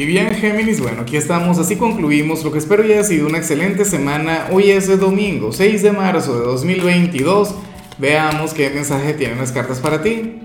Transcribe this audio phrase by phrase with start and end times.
[0.00, 3.36] Y bien, Géminis, bueno, aquí estamos, así concluimos lo que espero ya haya sido una
[3.36, 4.46] excelente semana.
[4.50, 7.54] Hoy es el domingo, 6 de marzo de 2022.
[7.98, 10.40] Veamos qué mensaje tienen las cartas para ti.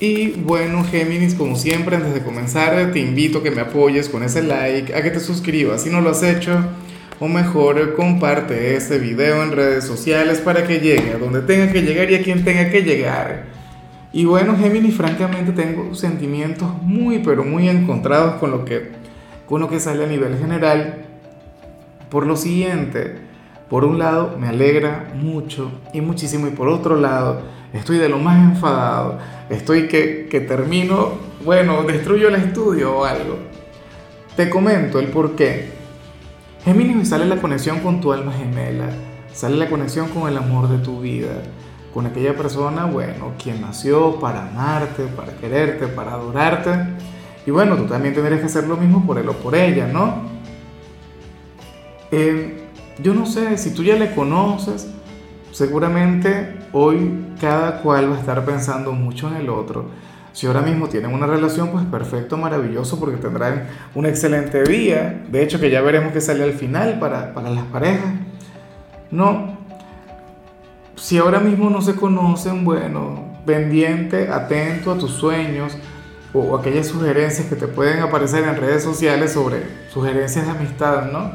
[0.00, 4.22] Y bueno, Géminis, como siempre, antes de comenzar, te invito a que me apoyes con
[4.22, 6.62] ese like, a que te suscribas si no lo has hecho,
[7.20, 11.80] o mejor, comparte este video en redes sociales para que llegue a donde tenga que
[11.80, 13.61] llegar y a quien tenga que llegar.
[14.14, 18.90] Y bueno, Géminis, francamente tengo sentimientos muy, pero muy encontrados con lo que,
[19.46, 21.06] con lo que sale a nivel general.
[22.10, 23.16] Por lo siguiente,
[23.70, 27.40] por un lado me alegra mucho y muchísimo, y por otro lado
[27.72, 29.18] estoy de lo más enfadado.
[29.48, 33.38] Estoy que, que termino, bueno, destruyo el estudio o algo.
[34.36, 35.70] Te comento el por qué.
[36.66, 38.90] Géminis sale la conexión con tu alma gemela,
[39.32, 41.42] sale la conexión con el amor de tu vida
[41.92, 46.70] con aquella persona, bueno, quien nació para amarte, para quererte, para adorarte.
[47.46, 50.22] Y bueno, tú también tendrías que hacer lo mismo por él o por ella, ¿no?
[52.10, 54.88] Eh, yo no sé, si tú ya le conoces,
[55.50, 59.86] seguramente hoy cada cual va a estar pensando mucho en el otro.
[60.32, 65.24] Si ahora mismo tienen una relación, pues perfecto, maravilloso, porque tendrán un excelente día.
[65.30, 68.14] De hecho, que ya veremos que sale al final para, para las parejas.
[69.10, 69.51] No,
[71.02, 75.76] si ahora mismo no se conocen, bueno, pendiente, atento a tus sueños
[76.32, 81.32] o aquellas sugerencias que te pueden aparecer en redes sociales sobre sugerencias de amistad, ¿no?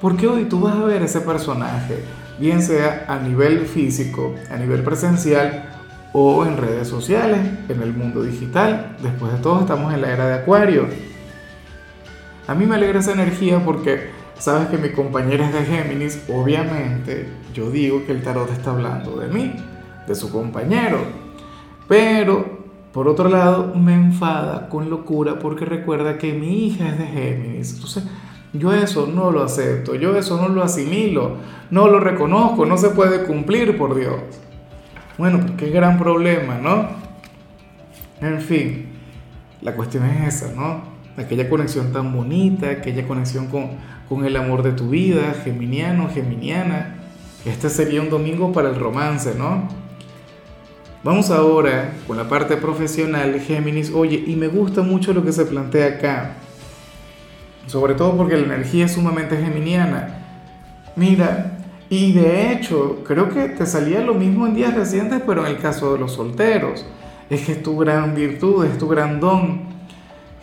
[0.00, 2.04] Porque hoy tú vas a ver ese personaje,
[2.38, 5.70] bien sea a nivel físico, a nivel presencial
[6.12, 8.96] o en redes sociales, en el mundo digital.
[9.02, 10.86] Después de todo estamos en la era de Acuario.
[12.46, 17.26] A mí me alegra esa energía porque Sabes que mi compañera es de Géminis, obviamente
[17.52, 19.52] yo digo que el tarot está hablando de mí,
[20.06, 20.98] de su compañero.
[21.88, 22.58] Pero,
[22.92, 27.74] por otro lado, me enfada con locura porque recuerda que mi hija es de Géminis.
[27.74, 28.04] Entonces,
[28.52, 31.36] yo eso no lo acepto, yo eso no lo asimilo,
[31.70, 34.20] no lo reconozco, no se puede cumplir, por Dios.
[35.18, 36.88] Bueno, pues qué gran problema, ¿no?
[38.20, 38.86] En fin,
[39.62, 40.87] la cuestión es esa, ¿no?
[41.18, 43.70] Aquella conexión tan bonita, aquella conexión con,
[44.08, 46.96] con el amor de tu vida, geminiano, geminiana.
[47.44, 49.68] Este sería un domingo para el romance, ¿no?
[51.04, 53.92] Vamos ahora con la parte profesional, Géminis.
[53.94, 56.32] Oye, y me gusta mucho lo que se plantea acá,
[57.66, 60.18] sobre todo porque la energía es sumamente geminiana.
[60.96, 61.58] Mira,
[61.88, 65.58] y de hecho, creo que te salía lo mismo en días recientes, pero en el
[65.58, 66.84] caso de los solteros.
[67.30, 69.77] Es que es tu gran virtud, es tu gran don.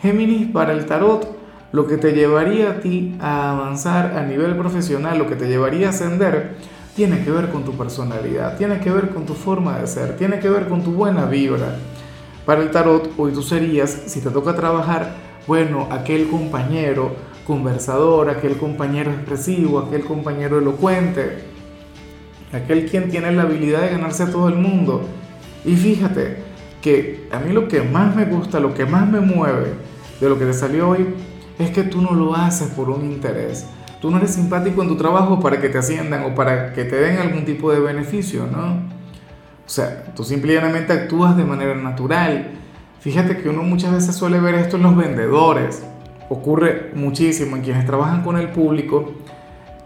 [0.06, 1.36] Géminis para el tarot,
[1.72, 5.88] lo que te llevaría a ti a avanzar a nivel profesional, lo que te llevaría
[5.88, 6.54] a ascender,
[6.94, 10.38] tiene que ver con tu personalidad, tiene que ver con tu forma de ser, tiene
[10.38, 11.74] que ver con tu buena vibra.
[12.44, 15.16] Para el tarot, hoy tú serías, si te toca trabajar,
[15.48, 21.38] bueno, aquel compañero conversador, aquel compañero expresivo, aquel compañero elocuente,
[22.52, 25.02] aquel quien tiene la habilidad de ganarse a todo el mundo.
[25.64, 26.36] Y fíjate
[26.80, 30.38] que a mí lo que más me gusta, lo que más me mueve, de lo
[30.38, 31.06] que te salió hoy
[31.58, 33.66] es que tú no lo haces por un interés.
[34.00, 36.96] Tú no eres simpático en tu trabajo para que te asciendan o para que te
[36.96, 38.74] den algún tipo de beneficio, ¿no?
[39.66, 42.50] O sea, tú simplemente actúas de manera natural.
[43.00, 45.82] Fíjate que uno muchas veces suele ver esto en los vendedores.
[46.28, 49.12] Ocurre muchísimo en quienes trabajan con el público,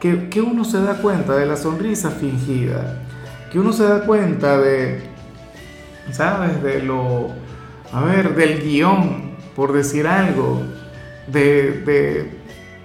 [0.00, 3.02] que, que uno se da cuenta de la sonrisa fingida,
[3.52, 5.02] que uno se da cuenta de,
[6.10, 6.62] ¿sabes?
[6.62, 7.28] De lo,
[7.92, 10.62] a ver, del guion por decir algo,
[11.26, 12.30] de,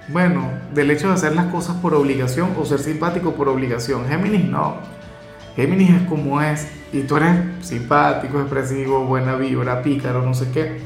[0.10, 4.08] bueno, del hecho de hacer las cosas por obligación o ser simpático por obligación.
[4.08, 4.78] Géminis no.
[5.56, 10.80] Géminis es como es y tú eres simpático, expresivo, buena vibra, pícaro, no sé qué.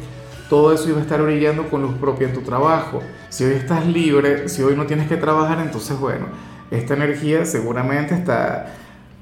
[0.49, 3.01] Todo eso iba a estar brillando con luz propia en tu trabajo.
[3.29, 6.27] Si hoy estás libre, si hoy no tienes que trabajar, entonces bueno,
[6.71, 8.73] esta energía seguramente está,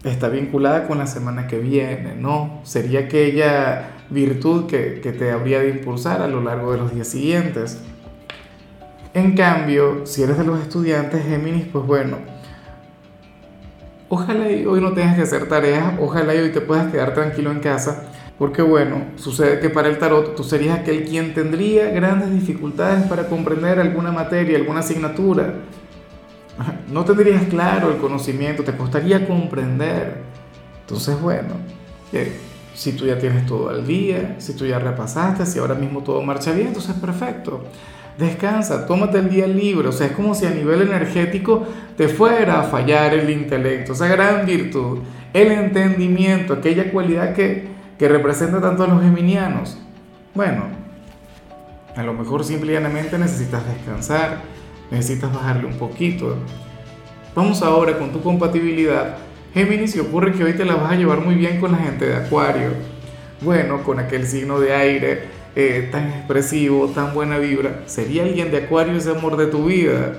[0.04, 2.62] está vinculada con la semana que viene, ¿no?
[2.64, 7.08] Sería aquella virtud que, que te habría de impulsar a lo largo de los días
[7.08, 7.80] siguientes.
[9.14, 12.18] En cambio, si eres de los estudiantes Géminis, pues bueno,
[14.10, 17.52] ojalá y hoy no tengas que hacer tareas, ojalá y hoy te puedas quedar tranquilo
[17.52, 18.04] en casa,
[18.38, 23.28] porque bueno, sucede que para el tarot tú serías aquel quien tendría grandes dificultades para
[23.28, 25.56] comprender alguna materia, alguna asignatura.
[26.92, 30.22] No tendrías claro el conocimiento, te costaría comprender.
[30.82, 31.56] Entonces, bueno,
[32.14, 32.32] eh,
[32.78, 36.22] si tú ya tienes todo al día, si tú ya repasaste, si ahora mismo todo
[36.22, 37.64] marcha bien, entonces perfecto.
[38.20, 39.88] Descansa, tómate el día libre.
[39.88, 41.66] O sea, es como si a nivel energético
[41.98, 45.00] te fuera a fallar el intelecto, esa gran virtud,
[45.34, 49.80] el entendimiento, aquella cualidad que, que representa tanto a los geminianos.
[50.36, 50.66] Bueno,
[51.96, 54.42] A lo mejor simplemente necesitas descansar,
[54.92, 56.36] necesitas bajarle un poquito.
[57.34, 59.18] Vamos ahora con tu compatibilidad.
[59.58, 62.06] Géminis, y ocurre que hoy te la vas a llevar muy bien con la gente
[62.06, 62.74] de Acuario.
[63.42, 65.24] Bueno, con aquel signo de aire
[65.56, 67.82] eh, tan expresivo, tan buena vibra.
[67.88, 70.14] ¿Sería alguien de Acuario ese amor de tu vida?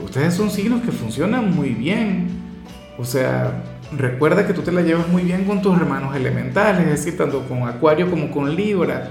[0.00, 2.28] Ustedes son signos que funcionan muy bien.
[2.96, 6.90] O sea, recuerda que tú te la llevas muy bien con tus hermanos elementales, es
[6.90, 9.08] decir, tanto con Acuario como con Libra.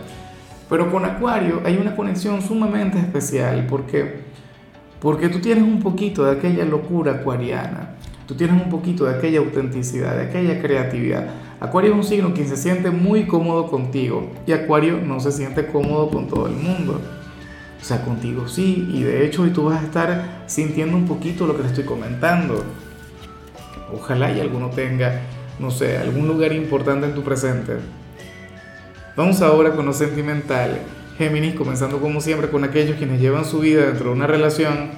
[0.70, 4.22] Pero con Acuario hay una conexión sumamente especial porque,
[5.02, 7.96] porque tú tienes un poquito de aquella locura acuariana,
[8.28, 11.28] tú tienes un poquito de aquella autenticidad, de aquella creatividad.
[11.60, 15.68] Acuario es un signo que se siente muy cómodo contigo y Acuario no se siente
[15.68, 17.02] cómodo con todo el mundo.
[17.80, 21.46] O sea, contigo sí, y de hecho hoy tú vas a estar sintiendo un poquito
[21.46, 22.64] lo que te estoy comentando.
[23.94, 25.22] Ojalá y alguno tenga,
[25.60, 27.74] no sé, algún lugar importante en tu presente.
[29.16, 30.80] Vamos ahora con lo sentimental.
[31.18, 34.90] Géminis, comenzando como siempre con aquellos quienes llevan su vida dentro de una relación.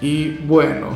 [0.00, 0.90] Y bueno,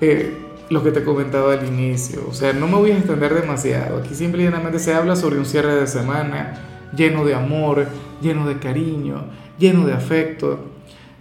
[0.00, 3.34] eh, lo que te he comentado al inicio, o sea, no me voy a extender
[3.34, 3.98] demasiado.
[3.98, 6.54] Aquí simplemente se habla sobre un cierre de semana
[6.96, 7.86] lleno de amor,
[8.20, 9.24] lleno de cariño,
[9.58, 10.72] lleno de afecto.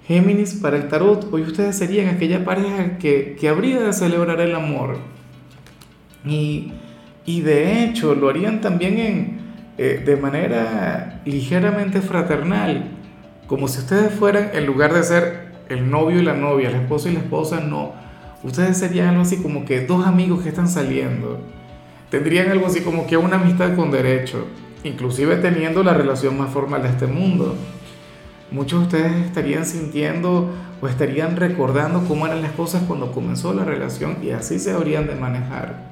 [0.08, 4.56] Géminis, para el tarot, hoy ustedes serían aquella pareja que, que habría de celebrar el
[4.56, 4.98] amor.
[6.26, 6.74] Y,
[7.26, 9.42] y de hecho lo harían también en,
[9.78, 12.92] eh, de manera ligeramente fraternal,
[13.48, 17.10] como si ustedes fueran, en lugar de ser el novio y la novia, el esposo
[17.10, 17.94] y la esposa, no,
[18.44, 21.40] ustedes serían algo así como que dos amigos que están saliendo,
[22.10, 24.48] tendrían algo así como que una amistad con derecho,
[24.84, 27.56] inclusive teniendo la relación más formal de este mundo.
[28.52, 30.52] Muchos de ustedes estarían sintiendo
[30.82, 35.08] o estarían recordando cómo eran las cosas cuando comenzó la relación y así se habrían
[35.08, 35.90] de manejar.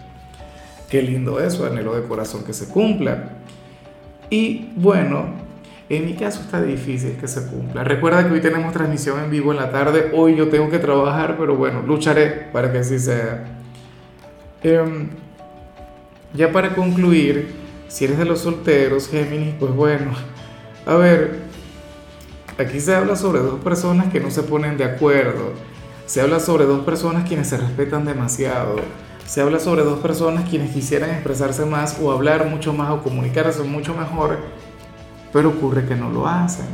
[0.89, 3.29] Qué lindo eso, anhelo de corazón que se cumpla.
[4.29, 5.38] Y bueno,
[5.89, 7.83] en mi caso está difícil que se cumpla.
[7.83, 10.11] Recuerda que hoy tenemos transmisión en vivo en la tarde.
[10.13, 13.45] Hoy yo tengo que trabajar, pero bueno, lucharé para que así sea.
[14.61, 15.09] Em,
[16.33, 17.55] ya para concluir,
[17.87, 20.11] si eres de los solteros, Géminis, pues bueno,
[20.85, 21.39] a ver,
[22.59, 25.53] aquí se habla sobre dos personas que no se ponen de acuerdo.
[26.05, 28.75] Se habla sobre dos personas quienes se respetan demasiado
[29.29, 33.61] se habla sobre dos personas quienes quisieran expresarse más o hablar mucho más o comunicarse
[33.61, 34.39] mucho mejor,
[35.31, 36.67] pero ocurre que no lo hacen.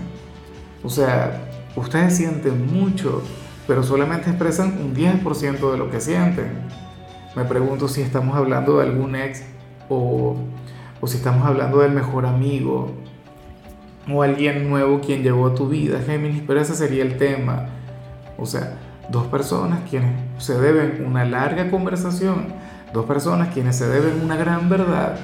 [0.84, 3.22] O sea, ustedes sienten mucho,
[3.68, 6.52] pero solamente expresan un 10% de lo que sienten.
[7.36, 9.44] Me pregunto si estamos hablando de algún ex
[9.90, 10.36] o,
[11.02, 12.94] o si estamos hablando del mejor amigo
[14.12, 17.68] o alguien nuevo quien llegó a tu vida, Géminis, pero ese sería el tema.
[18.38, 18.78] O sea,
[19.10, 22.48] Dos personas quienes se deben una larga conversación,
[22.92, 25.18] dos personas quienes se deben una gran verdad,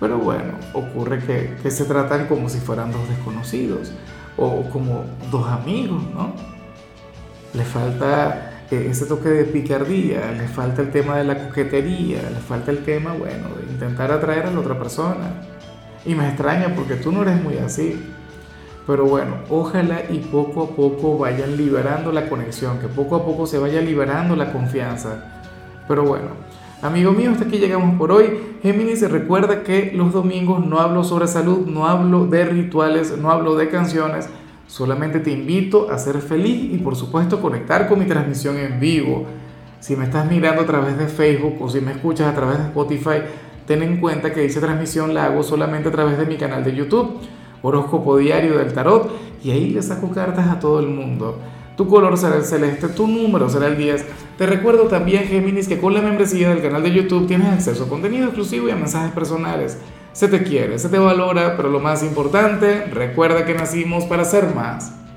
[0.00, 3.92] pero bueno, ocurre que, se tratan como si fueran dos desconocidos
[4.36, 6.32] o como dos amigos, ¿no?
[7.54, 12.40] Le falta eh, ese toque de picardía, le falta el tema de la coquetería, le
[12.40, 15.42] falta el tema, bueno, de intentar atraer a la otra persona.
[16.04, 17.98] Y me extraña porque tú no eres muy así.
[18.86, 23.46] Pero bueno, ojalá y poco a poco vayan liberando la conexión, que poco a poco
[23.46, 25.24] se vaya liberando la confianza.
[25.88, 26.28] Pero bueno,
[26.84, 28.38] amigo mío, hasta aquí llegamos por hoy.
[28.62, 33.56] Géminis, recuerda que los domingos no hablo sobre salud, no hablo de rituales, no hablo
[33.56, 34.28] de canciones.
[34.66, 39.26] Solamente te invito a ser feliz y por supuesto conectar con mi transmisión en vivo.
[39.80, 42.64] Si me estás mirando a través de Facebook o si me escuchas a través de
[42.64, 43.22] Spotify,
[43.66, 46.74] ten en cuenta que esa transmisión la hago solamente a través de mi canal de
[46.74, 47.18] YouTube
[47.64, 49.10] horóscopo diario del tarot
[49.42, 51.38] y ahí le saco cartas a todo el mundo.
[51.76, 54.04] Tu color será el celeste, tu número será el 10.
[54.38, 57.88] Te recuerdo también, Géminis, que con la membresía del canal de YouTube tienes acceso a
[57.88, 59.78] contenido exclusivo y a mensajes personales.
[60.12, 64.54] Se te quiere, se te valora, pero lo más importante, recuerda que nacimos para ser
[64.54, 65.03] más.